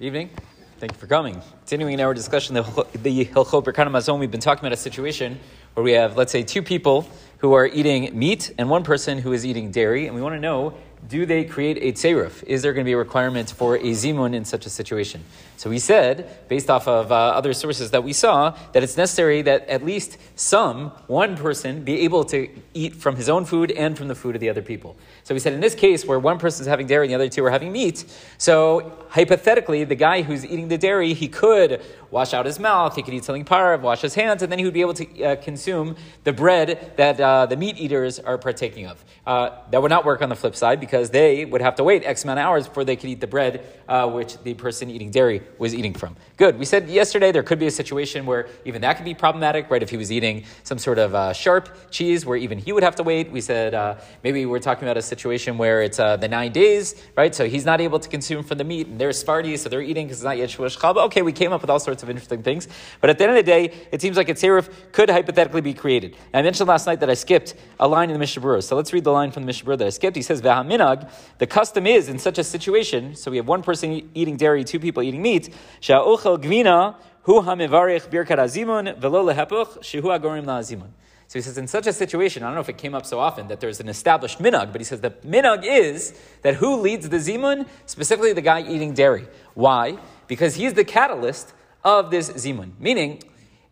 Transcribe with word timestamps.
Evening. 0.00 0.30
Thank 0.78 0.92
you 0.92 0.98
for 0.98 1.06
coming. 1.06 1.40
Continuing 1.60 2.00
our 2.00 2.12
discussion, 2.12 2.54
the 2.54 2.62
the 3.02 3.24
Hilchot 3.24 3.64
Birkat 3.64 3.86
Hamazon, 3.86 4.18
we've 4.18 4.30
been 4.30 4.40
talking 4.40 4.60
about 4.64 4.72
a 4.72 4.76
situation 4.76 5.38
where 5.74 5.84
we 5.84 5.92
have, 5.92 6.16
let's 6.16 6.32
say, 6.32 6.42
two 6.42 6.62
people 6.62 7.06
who 7.38 7.52
are 7.52 7.66
eating 7.66 8.18
meat 8.18 8.52
and 8.58 8.68
one 8.68 8.82
person 8.82 9.18
who 9.18 9.32
is 9.32 9.46
eating 9.46 9.70
dairy, 9.70 10.06
and 10.06 10.16
we 10.16 10.22
want 10.22 10.34
to 10.34 10.40
know 10.40 10.74
do 11.06 11.26
they 11.26 11.44
create 11.44 11.78
a 11.78 11.92
tseruf? 11.92 12.44
Is 12.44 12.62
there 12.62 12.72
going 12.72 12.84
to 12.84 12.88
be 12.88 12.92
a 12.92 12.96
requirement 12.96 13.50
for 13.50 13.76
a 13.76 13.80
zimun 13.80 14.34
in 14.34 14.44
such 14.44 14.66
a 14.66 14.70
situation? 14.70 15.24
So 15.56 15.70
we 15.70 15.78
said, 15.78 16.48
based 16.48 16.70
off 16.70 16.88
of 16.88 17.12
uh, 17.12 17.14
other 17.14 17.52
sources 17.52 17.90
that 17.92 18.02
we 18.02 18.12
saw, 18.12 18.56
that 18.72 18.82
it's 18.82 18.96
necessary 18.96 19.42
that 19.42 19.68
at 19.68 19.84
least 19.84 20.18
some, 20.36 20.90
one 21.06 21.36
person, 21.36 21.84
be 21.84 22.00
able 22.00 22.24
to 22.26 22.48
eat 22.74 22.96
from 22.96 23.16
his 23.16 23.28
own 23.28 23.44
food 23.44 23.70
and 23.70 23.96
from 23.96 24.08
the 24.08 24.14
food 24.14 24.34
of 24.34 24.40
the 24.40 24.48
other 24.48 24.62
people. 24.62 24.96
So 25.24 25.34
we 25.34 25.40
said 25.40 25.52
in 25.52 25.60
this 25.60 25.74
case, 25.74 26.04
where 26.04 26.18
one 26.18 26.38
person 26.38 26.62
is 26.62 26.66
having 26.66 26.86
dairy 26.86 27.06
and 27.06 27.12
the 27.12 27.14
other 27.16 27.28
two 27.28 27.44
are 27.44 27.50
having 27.50 27.72
meat, 27.72 28.04
so 28.38 29.06
hypothetically, 29.10 29.84
the 29.84 29.94
guy 29.94 30.22
who's 30.22 30.44
eating 30.44 30.68
the 30.68 30.78
dairy, 30.78 31.14
he 31.14 31.28
could 31.28 31.80
wash 32.10 32.34
out 32.34 32.44
his 32.44 32.58
mouth, 32.58 32.96
he 32.96 33.02
could 33.02 33.14
eat 33.14 33.24
something 33.24 33.44
parv, 33.44 33.80
wash 33.80 34.00
his 34.00 34.14
hands, 34.14 34.42
and 34.42 34.50
then 34.50 34.58
he 34.58 34.64
would 34.64 34.74
be 34.74 34.80
able 34.80 34.94
to 34.94 35.22
uh, 35.22 35.36
consume 35.36 35.96
the 36.24 36.32
bread 36.32 36.92
that 36.96 37.20
uh, 37.20 37.46
the 37.46 37.56
meat 37.56 37.78
eaters 37.78 38.18
are 38.18 38.36
partaking 38.36 38.86
of. 38.86 39.04
Uh, 39.26 39.50
that 39.70 39.80
would 39.80 39.90
not 39.90 40.04
work 40.04 40.22
on 40.22 40.28
the 40.28 40.34
flip 40.34 40.56
side 40.56 40.80
because 40.80 40.91
they 41.10 41.44
would 41.44 41.60
have 41.60 41.74
to 41.76 41.84
wait 41.84 42.04
X 42.04 42.24
amount 42.24 42.38
of 42.38 42.44
hours 42.44 42.68
before 42.68 42.84
they 42.84 42.96
could 42.96 43.10
eat 43.10 43.20
the 43.20 43.26
bread 43.26 43.64
uh, 43.88 44.08
which 44.08 44.38
the 44.42 44.54
person 44.54 44.90
eating 44.90 45.10
dairy 45.10 45.42
was 45.58 45.74
eating 45.74 45.92
from. 45.92 46.16
Good. 46.36 46.58
We 46.58 46.64
said 46.64 46.88
yesterday 46.88 47.32
there 47.32 47.42
could 47.42 47.58
be 47.58 47.66
a 47.66 47.70
situation 47.70 48.26
where 48.26 48.48
even 48.64 48.82
that 48.82 48.96
could 48.96 49.04
be 49.04 49.14
problematic, 49.14 49.70
right? 49.70 49.82
If 49.82 49.90
he 49.90 49.96
was 49.96 50.10
eating 50.10 50.44
some 50.62 50.78
sort 50.78 50.98
of 50.98 51.14
uh, 51.14 51.32
sharp 51.32 51.90
cheese 51.90 52.24
where 52.24 52.36
even 52.36 52.58
he 52.58 52.72
would 52.72 52.82
have 52.82 52.96
to 52.96 53.02
wait. 53.02 53.30
We 53.30 53.40
said 53.40 53.74
uh, 53.74 53.96
maybe 54.22 54.46
we're 54.46 54.58
talking 54.58 54.84
about 54.84 54.96
a 54.96 55.02
situation 55.02 55.58
where 55.58 55.82
it's 55.82 55.98
the 55.98 56.28
nine 56.28 56.52
days, 56.52 56.94
right? 57.16 57.34
So 57.34 57.48
he's 57.48 57.64
not 57.64 57.80
able 57.80 57.98
to 57.98 58.08
consume 58.08 58.42
from 58.44 58.58
the 58.58 58.64
meat, 58.64 58.86
and 58.86 59.00
they're 59.00 59.10
Sfardi, 59.10 59.58
so 59.58 59.68
they're 59.68 59.82
eating 59.82 60.06
because 60.06 60.18
it's 60.18 60.24
not 60.24 60.38
yet 60.38 60.48
Chaba. 60.48 61.04
Okay, 61.06 61.22
we 61.22 61.32
came 61.32 61.52
up 61.52 61.60
with 61.60 61.70
all 61.70 61.80
sorts 61.80 62.02
of 62.02 62.10
interesting 62.10 62.42
things. 62.42 62.68
But 63.00 63.10
at 63.10 63.18
the 63.18 63.24
end 63.24 63.36
of 63.36 63.36
the 63.36 63.50
day, 63.50 63.72
it 63.90 64.00
seems 64.00 64.16
like 64.16 64.28
a 64.28 64.34
Tserif 64.34 64.70
could 64.92 65.10
hypothetically 65.10 65.60
be 65.60 65.74
created. 65.74 66.16
And 66.32 66.40
I 66.40 66.42
mentioned 66.42 66.68
last 66.68 66.86
night 66.86 67.00
that 67.00 67.10
I 67.10 67.14
skipped 67.14 67.54
a 67.78 67.88
line 67.88 68.10
in 68.10 68.14
the 68.14 68.18
Mishnah 68.18 68.42
Berurah. 68.42 68.62
So 68.62 68.76
let's 68.76 68.92
read 68.92 69.04
the 69.04 69.12
line 69.12 69.30
from 69.30 69.42
the 69.42 69.46
Mishnah 69.46 69.68
Berurah 69.68 69.78
that 69.78 69.86
I 69.86 69.90
skipped. 69.90 70.16
He 70.16 70.22
says, 70.22 70.40
Vahaminag, 70.82 71.10
the 71.38 71.46
custom 71.46 71.86
is 71.86 72.08
in 72.08 72.18
such 72.18 72.38
a 72.38 72.44
situation, 72.44 73.14
so 73.14 73.30
we 73.30 73.36
have 73.36 73.48
one 73.48 73.62
person 73.62 74.10
eating 74.14 74.36
dairy, 74.36 74.64
two 74.64 74.80
people 74.80 75.02
eating 75.02 75.22
meat, 75.22 75.54
Sha'ochel 75.80 76.42
Gvina, 76.42 76.96
Hu 77.22 77.40
Birkat 77.40 78.38
Azimun, 78.38 78.98
Velo 78.98 79.24
Lehepuch, 79.24 79.78
Agorim. 79.78 80.82
So 81.28 81.38
he 81.38 81.42
says, 81.42 81.56
in 81.56 81.66
such 81.66 81.86
a 81.86 81.92
situation, 81.92 82.42
I 82.42 82.46
don't 82.46 82.56
know 82.56 82.60
if 82.60 82.68
it 82.68 82.76
came 82.76 82.94
up 82.94 83.06
so 83.06 83.18
often 83.18 83.48
that 83.48 83.60
there's 83.60 83.80
an 83.80 83.88
established 83.88 84.38
minhag, 84.38 84.70
but 84.70 84.80
he 84.80 84.84
says 84.84 85.00
the 85.00 85.10
minhag 85.10 85.64
is 85.64 86.12
that 86.42 86.56
who 86.56 86.76
leads 86.76 87.08
the 87.08 87.16
zimun? 87.16 87.66
Specifically, 87.86 88.34
the 88.34 88.42
guy 88.42 88.60
eating 88.60 88.92
dairy. 88.92 89.26
Why? 89.54 89.96
Because 90.26 90.56
he's 90.56 90.74
the 90.74 90.84
catalyst 90.84 91.54
of 91.84 92.10
this 92.10 92.30
zimun. 92.32 92.72
Meaning, 92.78 93.22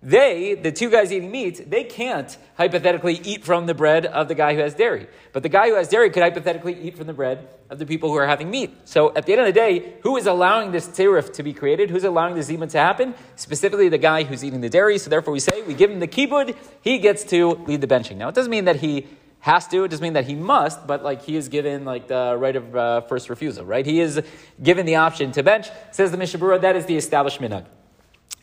they, 0.02 0.54
the 0.54 0.72
two 0.72 0.88
guys 0.88 1.12
eating 1.12 1.30
meat, 1.30 1.70
they 1.70 1.84
can't 1.84 2.36
hypothetically 2.56 3.20
eat 3.22 3.44
from 3.44 3.66
the 3.66 3.74
bread 3.74 4.06
of 4.06 4.28
the 4.28 4.34
guy 4.34 4.54
who 4.54 4.60
has 4.60 4.74
dairy. 4.74 5.06
But 5.34 5.42
the 5.42 5.50
guy 5.50 5.68
who 5.68 5.74
has 5.74 5.88
dairy 5.88 6.08
could 6.08 6.22
hypothetically 6.22 6.80
eat 6.80 6.96
from 6.96 7.06
the 7.06 7.12
bread 7.12 7.46
of 7.68 7.78
the 7.78 7.84
people 7.84 8.08
who 8.08 8.16
are 8.16 8.26
having 8.26 8.50
meat. 8.50 8.74
So 8.84 9.14
at 9.14 9.26
the 9.26 9.32
end 9.32 9.42
of 9.42 9.46
the 9.46 9.52
day, 9.52 9.96
who 10.02 10.16
is 10.16 10.26
allowing 10.26 10.72
this 10.72 10.88
tzirif 10.88 11.34
to 11.34 11.42
be 11.42 11.52
created? 11.52 11.90
Who's 11.90 12.04
allowing 12.04 12.34
the 12.34 12.40
zimun 12.40 12.70
to 12.70 12.78
happen? 12.78 13.14
Specifically 13.36 13.90
the 13.90 13.98
guy 13.98 14.24
who's 14.24 14.42
eating 14.42 14.62
the 14.62 14.70
dairy. 14.70 14.96
So 14.96 15.10
therefore 15.10 15.34
we 15.34 15.40
say, 15.40 15.60
we 15.62 15.74
give 15.74 15.90
him 15.90 16.00
the 16.00 16.08
kibud, 16.08 16.56
he 16.80 16.98
gets 16.98 17.22
to 17.24 17.50
lead 17.66 17.82
the 17.82 17.86
benching. 17.86 18.16
Now 18.16 18.28
it 18.28 18.34
doesn't 18.34 18.50
mean 18.50 18.64
that 18.64 18.76
he 18.76 19.06
has 19.40 19.66
to. 19.68 19.84
It 19.84 19.88
doesn't 19.88 20.02
mean 20.02 20.14
that 20.14 20.26
he 20.26 20.34
must, 20.34 20.86
but 20.86 21.02
like 21.02 21.22
he 21.22 21.36
is 21.36 21.48
given 21.48 21.84
like 21.84 22.08
the 22.08 22.36
right 22.38 22.56
of 22.56 22.76
uh, 22.76 23.00
first 23.02 23.28
refusal, 23.28 23.66
right? 23.66 23.84
He 23.84 24.00
is 24.00 24.22
given 24.62 24.86
the 24.86 24.96
option 24.96 25.32
to 25.32 25.42
bench. 25.42 25.68
Says 25.92 26.10
the 26.10 26.16
Mishnah 26.16 26.40
Berurah, 26.40 26.60
that 26.62 26.76
is 26.76 26.86
the 26.86 26.96
established 26.96 27.40
minhag. 27.40 27.66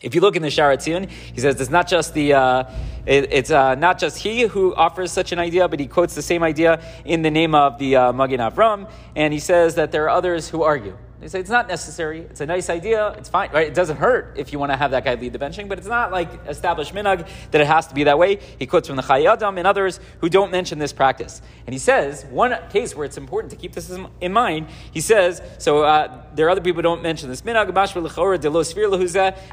If 0.00 0.14
you 0.14 0.20
look 0.20 0.36
in 0.36 0.42
the 0.42 0.50
Shaar 0.50 0.76
HaTziyun, 0.76 1.10
he 1.10 1.40
says 1.40 1.60
it's 1.60 1.70
not 1.70 1.88
just 1.88 2.14
the 2.14 2.34
uh, 2.34 2.64
it, 3.04 3.32
it's 3.32 3.50
uh, 3.50 3.74
not 3.74 3.98
just 3.98 4.18
he 4.18 4.42
who 4.42 4.72
offers 4.74 5.10
such 5.10 5.32
an 5.32 5.40
idea, 5.40 5.66
but 5.66 5.80
he 5.80 5.88
quotes 5.88 6.14
the 6.14 6.22
same 6.22 6.44
idea 6.44 6.80
in 7.04 7.22
the 7.22 7.30
name 7.30 7.54
of 7.54 7.78
the 7.78 7.96
uh, 7.96 8.12
Magen 8.12 8.38
Avram, 8.38 8.88
and 9.16 9.32
he 9.32 9.40
says 9.40 9.74
that 9.74 9.90
there 9.90 10.04
are 10.04 10.10
others 10.10 10.48
who 10.48 10.62
argue. 10.62 10.96
They 11.20 11.26
say 11.28 11.40
it's 11.40 11.50
not 11.50 11.66
necessary. 11.66 12.20
It's 12.20 12.40
a 12.40 12.46
nice 12.46 12.70
idea. 12.70 13.08
It's 13.18 13.28
fine, 13.28 13.50
right? 13.50 13.66
It 13.66 13.74
doesn't 13.74 13.96
hurt 13.96 14.34
if 14.36 14.52
you 14.52 14.58
want 14.58 14.70
to 14.70 14.76
have 14.76 14.92
that 14.92 15.04
guy 15.04 15.14
lead 15.14 15.32
the 15.32 15.38
benching, 15.38 15.68
but 15.68 15.78
it's 15.78 15.88
not 15.88 16.12
like 16.12 16.28
established 16.46 16.94
minhag 16.94 17.28
that 17.50 17.60
it 17.60 17.66
has 17.66 17.88
to 17.88 17.94
be 17.94 18.04
that 18.04 18.18
way. 18.18 18.38
He 18.58 18.66
quotes 18.66 18.86
from 18.86 18.96
the 18.96 19.02
Chayei 19.02 19.32
Adam 19.32 19.58
and 19.58 19.66
others 19.66 19.98
who 20.20 20.28
don't 20.28 20.52
mention 20.52 20.78
this 20.78 20.92
practice. 20.92 21.42
And 21.66 21.74
he 21.74 21.78
says 21.78 22.24
one 22.26 22.56
case 22.70 22.94
where 22.94 23.04
it's 23.04 23.16
important 23.16 23.50
to 23.50 23.56
keep 23.56 23.72
this 23.72 23.90
in 24.20 24.32
mind. 24.32 24.68
He 24.92 25.00
says 25.00 25.42
so. 25.58 25.82
Uh, 25.82 26.22
there 26.34 26.46
are 26.46 26.50
other 26.50 26.60
people 26.60 26.76
who 26.76 26.82
don't 26.82 27.02
mention 27.02 27.28
this 27.28 27.42
minhag. 27.42 27.68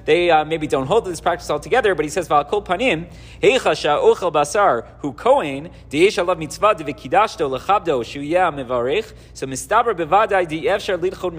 They 0.05 0.29
uh, 0.29 0.45
maybe 0.45 0.67
don't 0.67 0.85
hold 0.85 1.05
this 1.05 1.19
practice 1.19 1.49
altogether, 1.49 1.95
but 1.95 2.05
he 2.05 2.09
says 2.09 2.27
kol 2.27 2.61
panim 2.61 3.09
heichasha 3.41 3.99
ochel 4.01 4.31
basar 4.31 4.85
hu 4.99 5.13
kohen 5.13 5.71
deyesh 5.89 6.23
alav 6.23 6.37
mitzvah 6.37 6.75
devikidashto 6.75 7.57
lechabdo 7.57 8.03
shuyah 8.03 8.53
mevarich. 8.53 9.13
So 9.33 9.47
mistaber 9.47 9.95
bevadai 9.95 10.47
di 10.47 10.63
efshar 10.63 10.99
lidchod 10.99 11.33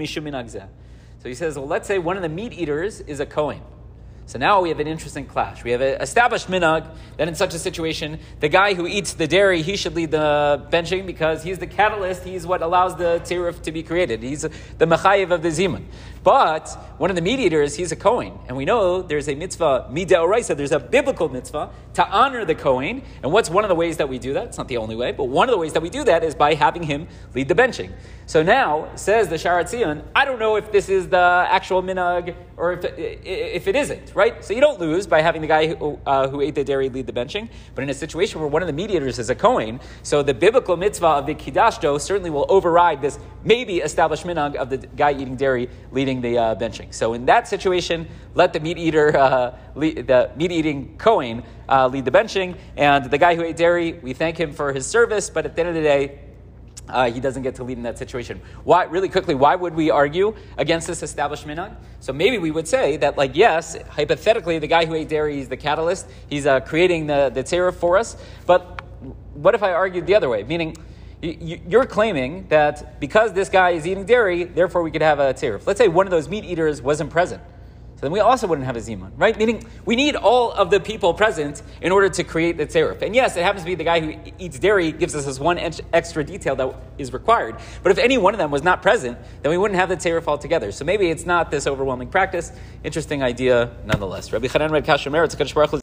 so 1.19 1.29
he 1.29 1.35
says, 1.35 1.57
well, 1.57 1.67
let's 1.67 1.87
say 1.87 1.97
one 1.97 2.15
of 2.15 2.23
the 2.23 2.29
meat 2.29 2.53
eaters 2.53 3.01
is 3.01 3.19
a 3.19 3.25
Kohen. 3.25 3.61
So 4.27 4.37
now 4.37 4.61
we 4.61 4.69
have 4.69 4.81
an 4.81 4.87
interesting 4.87 5.25
clash. 5.25 5.63
We 5.63 5.71
have 5.71 5.79
an 5.79 6.01
established 6.01 6.49
minhag 6.49 6.85
that 7.15 7.29
in 7.29 7.35
such 7.35 7.53
a 7.53 7.59
situation, 7.59 8.19
the 8.41 8.49
guy 8.49 8.73
who 8.73 8.85
eats 8.85 9.13
the 9.13 9.25
dairy, 9.25 9.61
he 9.61 9.77
should 9.77 9.95
lead 9.95 10.11
the 10.11 10.67
benching 10.69 11.05
because 11.05 11.43
he's 11.43 11.59
the 11.59 11.67
catalyst, 11.67 12.25
he's 12.25 12.45
what 12.45 12.61
allows 12.61 12.97
the 12.97 13.21
tziruf 13.23 13.61
to 13.61 13.71
be 13.71 13.83
created. 13.83 14.21
He's 14.21 14.41
the 14.41 14.85
mechayiv 14.85 15.31
of 15.31 15.43
the 15.43 15.47
zimun. 15.47 15.85
But 16.27 16.67
one 16.97 17.09
of 17.09 17.15
the 17.15 17.21
mediators, 17.21 17.77
he's 17.77 17.93
a 17.93 17.95
Kohen. 17.95 18.37
And 18.49 18.57
we 18.57 18.65
know 18.65 19.01
there's 19.01 19.29
a 19.29 19.35
mitzvah, 19.35 19.87
midah 19.89 20.57
there's 20.57 20.73
a 20.73 20.79
biblical 20.79 21.29
mitzvah 21.29 21.69
to 21.93 22.05
honor 22.09 22.43
the 22.43 22.53
Kohen. 22.53 23.01
And 23.23 23.31
what's 23.31 23.49
one 23.49 23.63
of 23.63 23.69
the 23.69 23.75
ways 23.75 23.95
that 23.95 24.09
we 24.09 24.19
do 24.19 24.33
that? 24.33 24.47
It's 24.47 24.57
not 24.57 24.67
the 24.67 24.75
only 24.75 24.97
way, 24.97 25.13
but 25.13 25.23
one 25.23 25.47
of 25.47 25.53
the 25.53 25.57
ways 25.57 25.71
that 25.71 25.81
we 25.81 25.89
do 25.89 26.03
that 26.03 26.25
is 26.25 26.35
by 26.35 26.53
having 26.53 26.83
him 26.83 27.07
lead 27.33 27.47
the 27.47 27.55
benching. 27.55 27.93
So 28.25 28.43
now, 28.43 28.93
says 28.95 29.29
the 29.29 29.37
Shaar 29.37 29.63
HaTziyun, 29.63 30.03
I 30.13 30.25
don't 30.25 30.37
know 30.37 30.57
if 30.57 30.69
this 30.69 30.89
is 30.89 31.07
the 31.07 31.47
actual 31.49 31.81
minhag 31.81 32.35
or 32.57 32.73
if 32.73 32.83
it, 32.83 33.21
if 33.23 33.67
it 33.69 33.77
isn't, 33.77 34.13
right? 34.13 34.43
So 34.43 34.53
you 34.53 34.59
don't 34.59 34.81
lose 34.81 35.07
by 35.07 35.21
having 35.21 35.41
the 35.41 35.47
guy 35.47 35.67
who, 35.67 35.97
uh, 36.05 36.27
who 36.27 36.41
ate 36.41 36.55
the 36.55 36.63
dairy 36.65 36.89
lead 36.89 37.07
the 37.07 37.13
benching. 37.13 37.47
But 37.73 37.83
in 37.83 37.89
a 37.89 37.93
situation 37.93 38.41
where 38.41 38.49
one 38.49 38.61
of 38.61 38.67
the 38.67 38.73
mediators 38.73 39.17
is 39.17 39.29
a 39.29 39.35
Kohen, 39.35 39.79
so 40.03 40.23
the 40.23 40.33
biblical 40.33 40.75
mitzvah 40.75 41.07
of 41.07 41.25
the 41.25 41.35
Kidashto 41.35 42.01
certainly 42.01 42.31
will 42.31 42.47
override 42.49 43.01
this 43.01 43.17
maybe 43.45 43.77
established 43.77 44.25
minhag 44.25 44.55
of 44.55 44.69
the 44.69 44.77
guy 44.77 45.13
eating 45.13 45.37
dairy 45.37 45.69
leading 45.91 46.16
the 46.21 46.37
uh, 46.37 46.55
benching. 46.55 46.93
So 46.93 47.13
in 47.13 47.25
that 47.25 47.47
situation, 47.47 48.07
let 48.35 48.53
the 48.53 48.59
meat 48.59 48.77
eater, 48.77 49.15
uh, 49.15 49.57
lead, 49.75 50.07
the 50.07 50.31
meat 50.35 50.51
eating 50.51 50.97
Cohen, 50.97 51.43
uh, 51.69 51.87
lead 51.87 52.05
the 52.05 52.11
benching, 52.11 52.57
and 52.75 53.05
the 53.05 53.17
guy 53.17 53.35
who 53.35 53.43
ate 53.43 53.57
dairy, 53.57 53.93
we 53.93 54.13
thank 54.13 54.39
him 54.39 54.53
for 54.53 54.73
his 54.73 54.85
service, 54.85 55.29
but 55.29 55.45
at 55.45 55.55
the 55.55 55.61
end 55.61 55.69
of 55.69 55.75
the 55.75 55.81
day, 55.81 56.19
uh, 56.89 57.11
he 57.11 57.19
doesn't 57.19 57.43
get 57.43 57.55
to 57.55 57.63
lead 57.63 57.77
in 57.77 57.83
that 57.83 57.97
situation. 57.97 58.39
Why, 58.63 58.85
really 58.85 59.09
quickly, 59.09 59.35
why 59.35 59.55
would 59.55 59.75
we 59.75 59.89
argue 59.89 60.35
against 60.57 60.87
this 60.87 61.03
established 61.03 61.45
minhag? 61.45 61.75
So 61.99 62.13
maybe 62.13 62.37
we 62.37 62.51
would 62.51 62.67
say 62.67 62.97
that, 62.97 63.17
like, 63.17 63.35
yes, 63.35 63.77
hypothetically, 63.89 64.59
the 64.59 64.67
guy 64.67 64.85
who 64.85 64.93
ate 64.93 65.09
dairy 65.09 65.39
is 65.39 65.49
the 65.49 65.57
catalyst. 65.57 66.07
He's 66.29 66.45
uh, 66.45 66.61
creating 66.61 67.07
the, 67.07 67.29
the 67.33 67.43
tzera 67.43 67.73
for 67.73 67.97
us. 67.97 68.15
But 68.45 68.81
what 69.33 69.53
if 69.53 69.63
I 69.63 69.73
argued 69.73 70.07
the 70.07 70.15
other 70.15 70.29
way? 70.29 70.43
Meaning, 70.43 70.77
you're 71.21 71.85
claiming 71.85 72.47
that 72.49 72.99
because 72.99 73.33
this 73.33 73.49
guy 73.49 73.71
is 73.71 73.87
eating 73.87 74.05
dairy, 74.05 74.43
therefore 74.43 74.83
we 74.83 74.91
could 74.91 75.01
have 75.01 75.19
a 75.19 75.33
tzirif. 75.33 75.65
Let's 75.65 75.79
say 75.79 75.87
one 75.87 76.05
of 76.05 76.11
those 76.11 76.29
meat 76.29 76.45
eaters 76.45 76.81
wasn't 76.81 77.09
present. 77.09 77.41
So 77.97 78.01
then 78.01 78.11
we 78.11 78.19
also 78.19 78.45
wouldn't 78.45 78.67
have 78.67 78.75
a 78.75 78.79
zimun, 78.79 79.09
right? 79.17 79.35
Meaning 79.35 79.65
we 79.83 79.95
need 79.95 80.15
all 80.15 80.51
of 80.51 80.69
the 80.69 80.79
people 80.79 81.15
present 81.15 81.63
in 81.81 81.91
order 81.91 82.09
to 82.09 82.23
create 82.23 82.55
the 82.55 82.67
tzerif. 82.67 83.01
And 83.01 83.15
yes, 83.15 83.35
it 83.35 83.41
happens 83.41 83.63
to 83.63 83.65
be 83.65 83.73
the 83.73 83.83
guy 83.83 83.99
who 83.99 84.13
eats 84.37 84.59
dairy 84.59 84.91
gives 84.91 85.15
us 85.15 85.25
this 85.25 85.39
one 85.39 85.57
extra 85.57 86.23
detail 86.23 86.55
that 86.57 86.75
is 86.99 87.11
required. 87.11 87.55
But 87.81 87.91
if 87.91 87.97
any 87.97 88.19
one 88.19 88.35
of 88.35 88.37
them 88.37 88.51
was 88.51 88.61
not 88.61 88.83
present, 88.83 89.17
then 89.41 89.49
we 89.49 89.57
wouldn't 89.57 89.79
have 89.79 89.89
the 89.89 89.97
tzerif 89.97 90.27
altogether. 90.27 90.71
So 90.71 90.85
maybe 90.85 91.09
it's 91.09 91.25
not 91.25 91.49
this 91.49 91.65
overwhelming 91.65 92.09
practice. 92.09 92.51
Interesting 92.83 93.23
idea 93.23 93.71
nonetheless. 93.83 94.31
Rabbi 94.31 94.45
Chanan 94.45 94.79
Kasher 94.83 95.11